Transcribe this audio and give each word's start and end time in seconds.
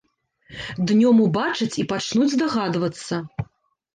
Днём 0.91 1.17
убачаць 1.25 1.77
і 1.83 1.85
пачнуць 1.91 2.31
здагадвацца. 2.35 3.15